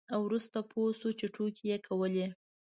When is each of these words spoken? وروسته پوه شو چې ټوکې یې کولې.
وروسته 0.25 0.57
پوه 0.71 0.89
شو 0.99 1.09
چې 1.19 1.25
ټوکې 1.33 1.63
یې 1.71 1.77
کولې. 1.87 2.25